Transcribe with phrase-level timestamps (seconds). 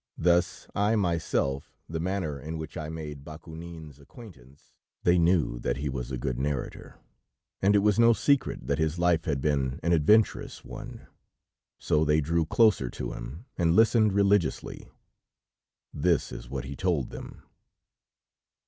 [0.17, 5.89] Thus, I myself, the manner in which I made Bakounine's acquaintance..." They knew that he
[5.89, 6.97] was a good narrator,
[7.61, 11.05] and it was no secret that his life had been an adventurous one,
[11.77, 14.89] so they drew closer to him, and listened religiously.
[15.93, 17.43] This is what he told them.